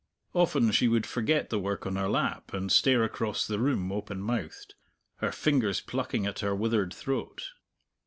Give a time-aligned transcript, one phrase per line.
[0.33, 4.19] Often she would forget the work on her lap, and stare across the room, open
[4.19, 4.73] mouthed,
[5.17, 7.51] her fingers plucking at her withered throat.